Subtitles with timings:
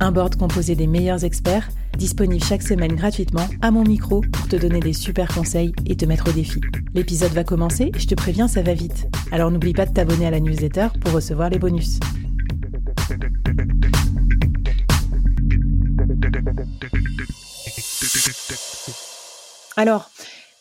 [0.00, 4.54] Un board composé des meilleurs experts, disponible chaque semaine gratuitement à mon micro pour te
[4.54, 6.60] donner des super conseils et te mettre au défi.
[6.94, 9.08] L'épisode va commencer je te préviens, ça va vite.
[9.32, 11.98] Alors n'oublie pas de t'abonner à la newsletter pour recevoir les bonus.
[19.76, 20.10] Alors,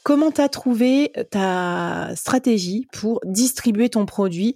[0.02, 4.56] comment t'as trouvé ta stratégie pour distribuer ton produit?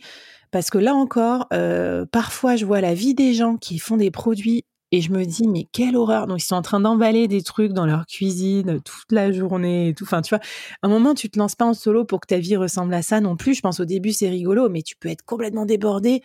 [0.50, 4.12] Parce que là encore, euh, parfois je vois la vie des gens qui font des
[4.12, 6.28] produits et je me dis, mais quelle horreur.
[6.28, 9.94] Donc, ils sont en train d'emballer des trucs dans leur cuisine toute la journée et
[9.94, 10.04] tout.
[10.04, 10.44] Enfin, tu vois,
[10.82, 13.02] à un moment, tu te lances pas en solo pour que ta vie ressemble à
[13.02, 13.54] ça non plus.
[13.56, 16.22] Je pense au début, c'est rigolo, mais tu peux être complètement débordé.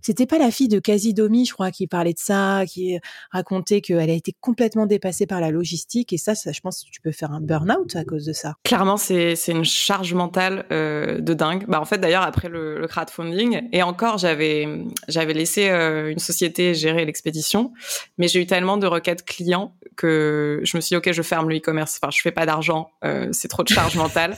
[0.00, 2.98] C'était pas la fille de Casidomi, je crois, qui parlait de ça, qui
[3.30, 6.12] racontait qu'elle a été complètement dépassée par la logistique.
[6.12, 8.54] Et ça, ça je pense que tu peux faire un burn-out à cause de ça.
[8.64, 11.64] Clairement, c'est une charge mentale euh, de dingue.
[11.68, 14.68] Bah, en fait, d'ailleurs, après le, le, crowdfunding, et encore, j'avais
[15.08, 17.72] j'avais laissé euh, une société gérer l'expédition,
[18.18, 21.48] mais j'ai eu tellement de requêtes clients que je me suis dit, OK, je ferme
[21.48, 21.98] le e-commerce.
[22.00, 24.36] Enfin, je fais pas d'argent, euh, c'est trop de charge mentale.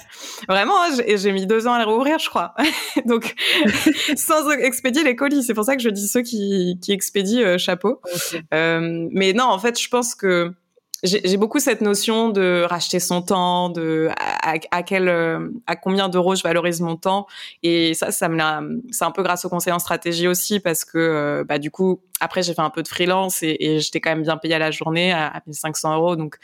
[0.48, 2.54] Vraiment, hein, j'ai mis deux ans à le rouvrir, je crois.
[3.06, 3.34] Donc,
[4.16, 7.58] sans expédier les colis c'est pour ça que je dis ceux qui, qui expédient euh,
[7.58, 8.00] chapeau.
[8.54, 10.52] Euh, mais non, en fait, je pense que
[11.02, 16.08] j'ai beaucoup cette notion de racheter son temps, de à, à quel, euh, à combien
[16.08, 17.26] d'euros je valorise mon temps.
[17.62, 20.84] Et ça, ça me l'a, c'est un peu grâce au conseil en stratégie aussi parce
[20.84, 24.00] que euh, bah du coup après j'ai fait un peu de freelance et, et j'étais
[24.00, 26.36] quand même bien payée à la journée à, à 1500 euros donc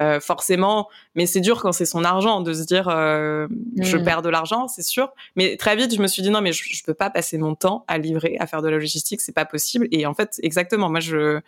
[0.00, 0.88] euh, forcément.
[1.16, 3.48] Mais c'est dur quand c'est son argent de se dire euh,
[3.80, 4.04] je mm.
[4.04, 5.12] perds de l'argent, c'est sûr.
[5.34, 7.54] Mais très vite je me suis dit non mais je, je peux pas passer mon
[7.54, 9.88] temps à livrer, à faire de la logistique, c'est pas possible.
[9.90, 11.40] Et en fait exactement moi je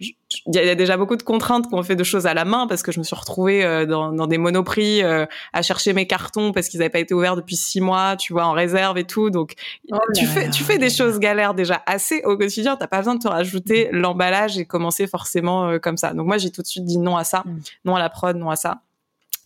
[0.00, 0.14] il
[0.54, 2.92] y a déjà beaucoup de contraintes qu'on fait de choses à la main parce que
[2.92, 6.68] je me suis retrouvée euh, dans, dans, des monoprix euh, à chercher mes cartons parce
[6.68, 9.30] qu'ils n'avaient pas été ouverts depuis six mois, tu vois, en réserve et tout.
[9.30, 9.54] Donc,
[9.90, 12.76] oh tu fais, tu fais des choses galères déjà assez au quotidien.
[12.76, 13.96] T'as pas besoin de te rajouter mm.
[13.96, 16.14] l'emballage et commencer forcément euh, comme ça.
[16.14, 17.60] Donc moi, j'ai tout de suite dit non à ça, mm.
[17.86, 18.82] non à la prod, non à ça.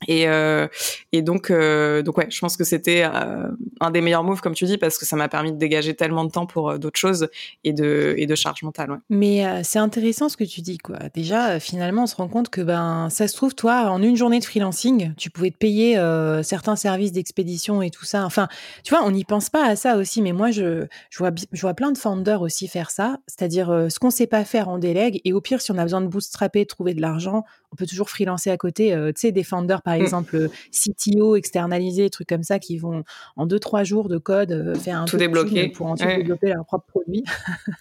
[0.09, 0.67] Et, euh,
[1.13, 3.49] et donc, euh, donc ouais, je pense que c'était euh,
[3.81, 6.25] un des meilleurs moves, comme tu dis, parce que ça m'a permis de dégager tellement
[6.25, 7.29] de temps pour d'autres choses
[7.65, 9.01] et de, et de charge mentale.
[9.11, 10.99] Mais c'est intéressant ce que tu dis, quoi.
[11.15, 14.41] Déjà, finalement, on se rend compte que ben, ça se trouve, toi, en une journée
[14.41, 15.95] de freelancing, tu pouvais te payer
[16.43, 18.25] certains services d'expédition et tout ça.
[18.25, 18.49] Enfin,
[18.85, 21.61] tu vois, on n'y pense pas à ça aussi, mais moi, je, je, vois, je
[21.61, 25.21] vois plein de founders aussi faire ça, c'est-à-dire ce qu'on sait pas faire, on délègue,
[25.25, 28.11] et au pire, si on a besoin de bootstrapper, trouver de l'argent, on peut toujours
[28.11, 28.91] freelancer à côté.
[28.91, 30.05] tu sais, des founders, par par mmh.
[30.05, 33.05] exemple CTO externalisé, trucs comme ça, qui vont
[33.37, 36.65] en deux trois jours de code euh, faire un tout débloquer pour ensuite développer leur
[36.65, 37.25] propre produit.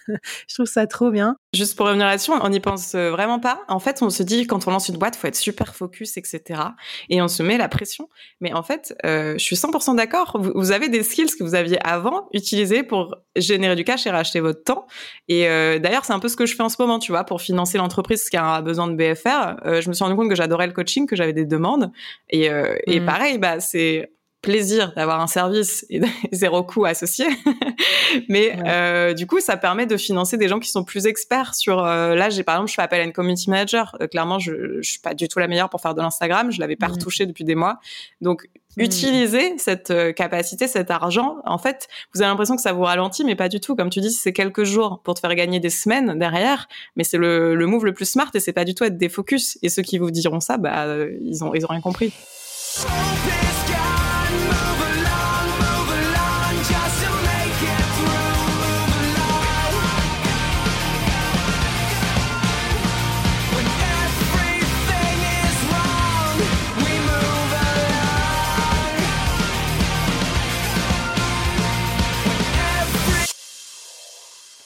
[0.08, 1.36] je trouve ça trop bien.
[1.54, 3.62] Juste pour revenir là-dessus, on n'y pense euh, vraiment pas.
[3.68, 6.60] En fait, on se dit quand on lance une boîte, faut être super focus, etc.
[7.08, 8.08] Et on se met la pression.
[8.40, 10.36] Mais en fait, euh, je suis 100% d'accord.
[10.38, 14.10] Vous, vous, avez des skills que vous aviez avant utilisés pour générer du cash et
[14.10, 14.86] racheter votre temps.
[15.28, 17.24] Et euh, d'ailleurs, c'est un peu ce que je fais en ce moment, tu vois,
[17.24, 19.56] pour financer l'entreprise qui a besoin de BFR.
[19.64, 21.90] Euh, je me suis rendu compte que j'adorais le coaching, que j'avais des demandes.
[22.30, 23.06] Et, euh, et mmh.
[23.06, 24.10] pareil, bah c'est
[24.42, 26.00] plaisir d'avoir un service et
[26.32, 27.26] zéro coût associé.
[28.28, 28.62] Mais ouais.
[28.66, 31.78] euh, du coup, ça permet de financer des gens qui sont plus experts sur.
[31.78, 33.96] Euh, là, j'ai par exemple, je fais appel à une community manager.
[34.00, 36.50] Euh, clairement, je, je suis pas du tout la meilleure pour faire de l'Instagram.
[36.50, 36.92] Je l'avais pas mmh.
[36.92, 37.78] retouché depuis des mois.
[38.20, 38.82] Donc, mmh.
[38.82, 41.36] utiliser cette euh, capacité, cet argent.
[41.44, 43.76] En fait, vous avez l'impression que ça vous ralentit, mais pas du tout.
[43.76, 46.66] Comme tu dis, c'est quelques jours pour te faire gagner des semaines derrière.
[46.96, 49.08] Mais c'est le, le move le plus smart et c'est pas du tout être des
[49.08, 49.56] focus.
[49.62, 50.86] Et ceux qui vous diront ça, bah,
[51.20, 52.12] ils ont ils ont rien compris.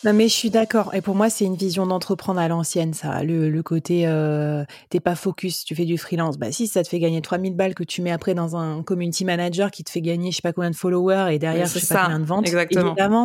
[0.06, 0.94] Non, mais je suis d'accord.
[0.94, 3.24] Et pour moi, c'est une vision d'entreprendre à l'ancienne, ça.
[3.24, 6.38] Le, côté, euh, t'es pas focus, tu fais du freelance.
[6.38, 9.24] Bah, si, ça te fait gagner 3000 balles que tu mets après dans un community
[9.24, 11.92] manager qui te fait gagner je sais pas combien de followers et derrière, je sais
[11.92, 12.46] pas combien de ventes.
[12.46, 12.92] Exactement.
[12.92, 13.24] Évidemment,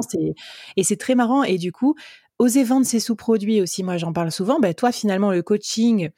[0.76, 1.44] et c'est très marrant.
[1.44, 1.94] Et du coup,
[2.40, 4.60] oser vendre ses sous-produits aussi, moi, j'en parle souvent.
[4.60, 6.10] Bah, toi, finalement, le coaching,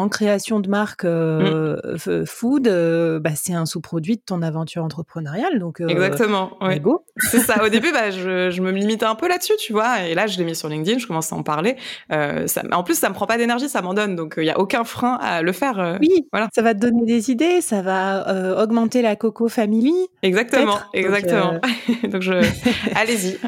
[0.00, 1.76] en création de marque euh,
[2.06, 2.24] mmh.
[2.26, 5.58] food, euh, bah, c'est un sous-produit de ton aventure entrepreneuriale.
[5.58, 6.52] Donc, euh, Exactement.
[6.60, 6.80] Ouais.
[7.18, 7.62] C'est ça.
[7.64, 10.02] Au début, bah, je, je, me limitais un peu là-dessus, tu vois.
[10.02, 11.76] Et là, je l'ai mis sur LinkedIn, je commence à en parler.
[12.10, 14.16] Ça, en plus, ça me prend pas d'énergie, ça m'en donne.
[14.16, 15.98] Donc, il y a aucun frein à le faire.
[16.00, 16.48] oui, voilà.
[16.54, 19.94] ça va te donner des idées, ça va augmenter la Coco Family.
[20.22, 21.52] Exactement, exactement.
[21.52, 22.32] Donc, donc je...
[22.96, 23.38] allez-y.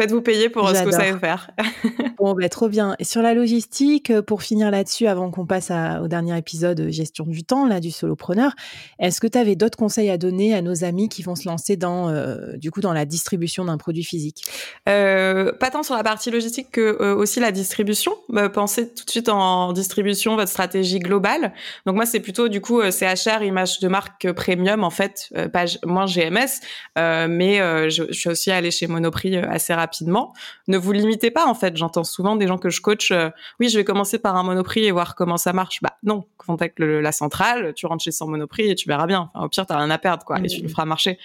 [0.00, 1.50] Faites-vous payer pour ce que vous savez faire.
[2.16, 2.96] bon, bah, trop bien.
[2.98, 5.70] Et sur la logistique, euh, pour finir là-dessus, avant qu'on passe
[6.02, 8.52] au dernier épisode euh, gestion du temps, là, du solopreneur,
[8.98, 11.76] est-ce que tu avais d'autres conseils à donner à nos amis qui vont se lancer
[11.76, 14.42] dans, euh, du coup, dans la distribution d'un produit physique?
[14.86, 18.12] Pas tant sur la partie logistique que aussi la distribution.
[18.30, 21.52] Bah, pensez tout de suite en distribution, votre stratégie globale.
[21.84, 26.06] Donc moi, c'est plutôt du coup CHR, image de marque premium, en fait, page moins
[26.06, 26.62] GMS,
[26.96, 27.58] mais
[27.90, 30.32] je, je, suis aussi allée chez Monoprix assez rapidement rapidement.
[30.68, 31.76] Ne vous limitez pas en fait.
[31.76, 33.10] J'entends souvent des gens que je coach.
[33.10, 35.80] Euh, oui, je vais commencer par un Monoprix et voir comment ça marche.
[35.82, 39.30] Bah non, contacte la centrale, tu rentres chez son Monoprix et tu verras bien.
[39.34, 41.18] au pire, t'as rien à perdre quoi, et tu le feras marcher.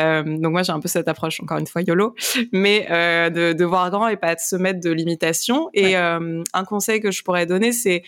[0.00, 2.14] Euh, donc moi j'ai un peu cette approche encore une fois YOLO,
[2.52, 5.70] mais euh, de, de, voir grand et pas de se mettre de limitations.
[5.74, 8.02] Et un conseil que je pourrais donner, c'est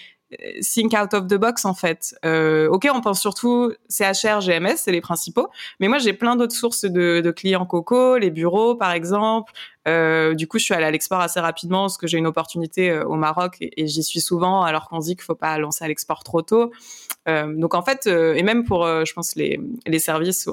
[0.63, 2.15] think out of the box en fait.
[2.25, 5.49] Euh, ok, on pense surtout CHR, GMS, c'est les principaux,
[5.81, 9.53] mais moi j'ai plein d'autres sources de, de, clients Coco, les bureaux par exemple,
[9.89, 12.91] euh, du coup, je suis allée à l'export assez rapidement parce que j'ai une opportunité
[12.91, 15.89] euh, au Maroc et, j'y suis souvent alors qu'on dit qu'il faut pas lancer à
[15.89, 16.71] l'export trop tôt.
[17.29, 20.49] Euh, donc en fait, euh, et même pour, je pense les, les services,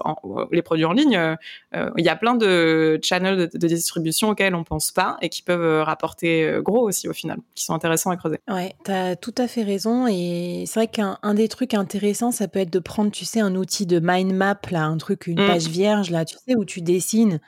[0.52, 1.36] les produits en ligne,
[1.74, 5.42] il y a plein de channels de, de, distribution auxquels on pense pas et qui
[5.42, 8.40] peuvent rapporter gros aussi au final, qui sont intéressants à creuser.
[8.48, 12.48] Ouais, tu as tout à fait raison et c'est vrai qu'un des trucs intéressants, ça
[12.48, 15.42] peut être de prendre, tu sais, un outil de mind map là, un truc, une
[15.42, 15.48] mmh.
[15.48, 17.40] page vierge là, tu sais, où tu dessines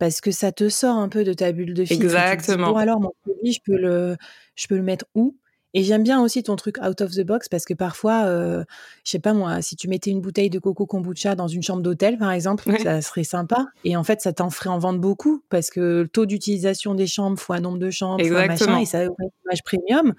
[0.00, 2.02] parce que ça te sort un peu de ta bulle de filtre.
[2.02, 2.72] Exactement.
[2.72, 4.16] bon alors mon produit, je peux le,
[4.56, 5.36] je peux le mettre où?
[5.74, 8.64] Et j'aime bien aussi ton truc out of the box parce que parfois, euh,
[9.04, 11.82] je sais pas moi, si tu mettais une bouteille de coco kombucha dans une chambre
[11.82, 13.66] d'hôtel par exemple, ça serait sympa.
[13.84, 17.06] Et en fait, ça t'en ferait en vendre beaucoup parce que le taux d'utilisation des
[17.06, 20.14] chambres fois nombre de chambres, fois machin, et ça aurait une image premium.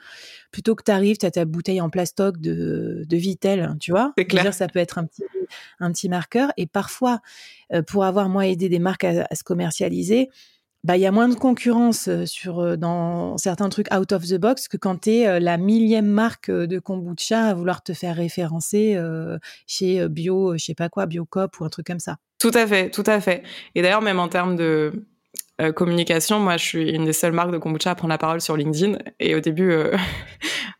[0.51, 4.13] Plutôt que tu arrives, tu as ta bouteille en plastoc de, de Vitel, tu vois?
[4.18, 4.44] C'est clair.
[4.44, 5.24] Dire, ça peut être un petit
[5.80, 6.51] un petit marqueur.
[6.57, 7.19] Et parfois,
[7.74, 10.30] euh, pour avoir moi aidé des marques à, se commercialiser,
[10.83, 14.68] bah il y a moins de concurrence sur dans certains trucs out of the box
[14.68, 18.98] que quand tu es la millième marque de kombucha à vouloir te faire référencer
[19.68, 22.18] chez bio, je sais pas quoi, Biocop ou un truc comme ça.
[22.39, 23.44] Tout à fait, tout à fait.
[23.75, 25.06] Et d'ailleurs même en termes de
[25.75, 28.57] communication, moi je suis une des seules marques de kombucha à prendre la parole sur
[28.57, 28.98] LinkedIn.
[29.19, 29.72] Et au début,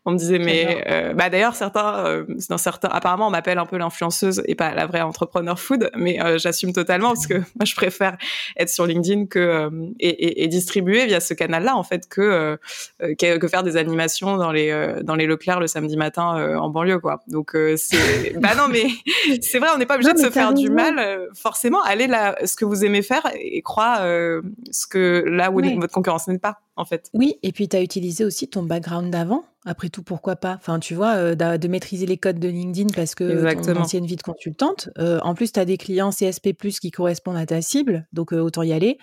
[0.04, 3.66] on me disait, mais euh, bah d'ailleurs certains, euh, dans certains, apparemment on m'appelle un
[3.66, 7.64] peu l'influenceuse et pas la vraie entrepreneur food, mais euh, j'assume totalement parce que moi
[7.64, 8.16] je préfère
[8.56, 9.70] être sur LinkedIn que euh,
[10.00, 12.58] et, et, et, distribuer via ce canal-là en fait que,
[13.00, 14.72] que, que faire des animations dans les
[15.04, 17.22] dans les Leclerc le samedi matin en banlieue quoi.
[17.28, 18.86] Donc c'est bah non mais
[19.40, 21.80] c'est vrai, on n'est pas obligé de se faire du mal forcément.
[21.82, 26.26] Allez là, ce que vous aimez faire et crois ce que là où votre concurrence
[26.26, 27.08] n'est pas en fait.
[27.14, 29.44] Oui, et puis tu as utilisé aussi ton background d'avant.
[29.64, 30.54] Après tout, pourquoi pas?
[30.54, 33.74] Enfin, tu vois, euh, de maîtriser les codes de LinkedIn parce que Exactement.
[33.74, 34.88] ton ancienne vie de consultante.
[34.98, 38.40] Euh, en plus, tu as des clients CSP+, qui correspondent à ta cible, donc euh,
[38.40, 38.98] autant y aller.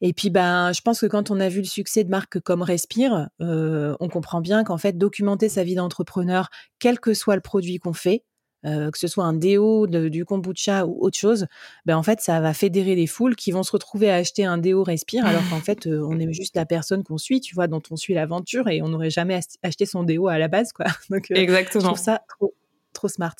[0.00, 2.62] Et puis, ben, je pense que quand on a vu le succès de marques comme
[2.62, 7.78] Respire, on comprend bien qu'en fait, documenter sa vie d'entrepreneur, quel que soit le produit
[7.78, 8.22] qu'on fait,
[8.66, 11.46] euh, que ce soit un déo, du kombucha ou autre chose,
[11.84, 14.58] ben en fait, ça va fédérer les foules qui vont se retrouver à acheter un
[14.58, 17.66] déo Respire, alors qu'en fait, euh, on est juste la personne qu'on suit, tu vois,
[17.66, 20.86] dont on suit l'aventure et on n'aurait jamais acheté son déo à la base, quoi.
[21.10, 21.82] Donc, euh, Exactement.
[21.82, 22.54] Je trouve ça trop,
[22.92, 23.36] trop smart.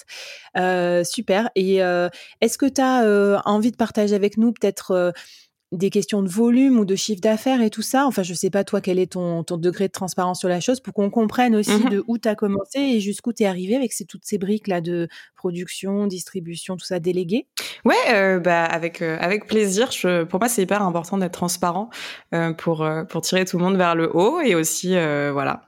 [1.05, 1.51] super.
[1.55, 5.13] Et est-ce que tu as envie de partager avec nous peut-être
[5.77, 8.07] des questions de volume ou de chiffre d'affaires et tout ça.
[8.07, 10.81] Enfin, je sais pas, toi, quel est ton, ton degré de transparence sur la chose
[10.81, 13.77] pour qu'on comprenne aussi mmh de où tu as commencé et jusqu'où tu es arrivé
[13.77, 17.47] avec ces, toutes ces briques-là de production, distribution, tout ça délégué.
[17.85, 19.93] Ouais, euh, bah, avec, euh, avec plaisir.
[19.93, 21.91] Je, pour moi, c'est hyper important d'être transparent
[22.35, 25.63] euh, pour, pour tirer tout le monde vers le haut et aussi, voilà,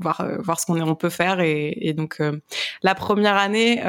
[0.00, 1.40] voir, voir ce qu'on on peut faire.
[1.40, 2.20] Et, et donc,
[2.82, 3.82] la première année,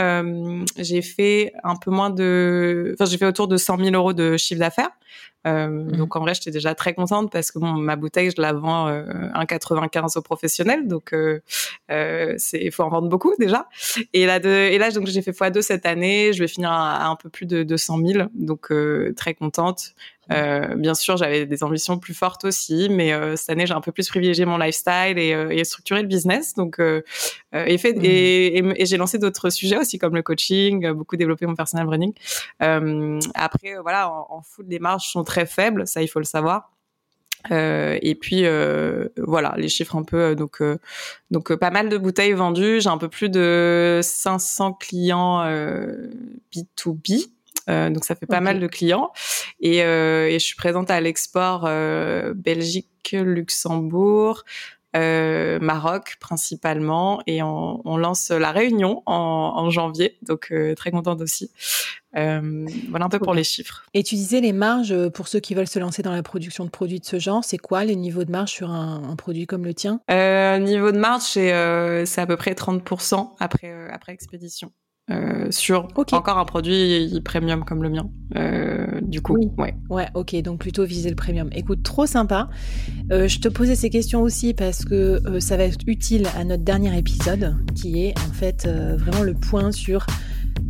[0.77, 2.93] j'ai fait un peu moins de...
[2.93, 4.91] Enfin, j'ai fait autour de 100 000 euros de chiffre d'affaires.
[5.47, 5.91] Mmh.
[5.91, 8.89] Donc en vrai, j'étais déjà très contente parce que bon, ma bouteille, je la vends
[8.89, 11.15] 1,95 aux professionnels, donc
[12.37, 13.67] c'est faut en vendre beaucoup déjà.
[14.13, 17.07] Et là, de, et là donc j'ai fait x2 cette année, je vais finir à,
[17.07, 18.71] un peu plus de 200 000, donc
[19.15, 19.93] très contente.
[20.31, 23.81] Euh, bien sûr, j'avais des ambitions plus fortes aussi, mais euh, cette année, j'ai un
[23.81, 26.53] peu plus privilégié mon lifestyle et, euh, et structuré le business.
[26.53, 27.01] Donc, euh,
[27.55, 28.03] euh, et, fait, mmh.
[28.03, 32.13] et, et, j'ai lancé d'autres sujets aussi, comme le coaching, beaucoup développé mon personal branding.
[32.59, 36.71] après, voilà, en, en foot, les marges sont très faibles, ça, il faut le savoir.
[37.51, 40.61] Euh, et puis euh, voilà les chiffres un peu donc
[41.29, 45.45] donc pas mal de bouteilles vendues j'ai un peu plus de 500 clients
[46.53, 47.29] B2B
[47.69, 49.11] euh, donc ça fait pas mal de clients.
[49.59, 54.43] Et, euh, et, je suis présente à l'export euh, Belgique, Luxembourg.
[54.95, 60.91] Euh, Maroc principalement et on, on, lance la Réunion en, en janvier donc euh, très
[60.91, 61.51] contente aussi.
[62.15, 63.85] Euh, voilà un peu pour les chiffres.
[63.93, 66.69] Et tu disais les marges pour ceux qui veulent se lancer dans la production de
[66.69, 69.65] produits de ce genre c'est quoi les niveaux de marge sur un, un produit comme
[69.65, 69.99] le tien?
[70.09, 74.71] Niveau de marge c'est à peu près 30% après après expédition
[75.09, 78.09] euh, sur encore un produit premium comme le mien.
[78.35, 79.49] Euh, du coup, oui.
[79.57, 79.73] ouais.
[79.89, 81.49] Ouais, ok, donc plutôt viser le premium.
[81.53, 82.49] Écoute, trop sympa.
[83.13, 86.63] Euh, je te posais ces questions aussi parce que ça va être utile à notre
[86.63, 90.05] dernier épisode, qui est en fait vraiment le point sur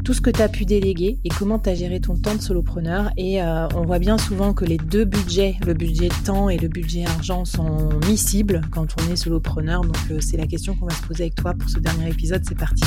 [0.06, 2.41] tout ce que tu as pu déléguer et comment tu as géré ton temps de
[2.41, 3.10] solopreneur.
[3.17, 7.06] Et on voit bien souvent que les deux budgets, le budget temps et le budget
[7.06, 9.82] argent, sont miscibles quand on est solopreneur.
[9.82, 12.44] Donc c'est la question qu'on va se poser avec toi pour ce dernier épisode.
[12.48, 12.84] C'est parti.